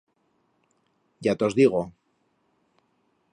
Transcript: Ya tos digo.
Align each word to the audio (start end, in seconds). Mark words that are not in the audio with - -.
Ya 1.27 1.35
tos 1.43 1.57
digo. 1.59 1.83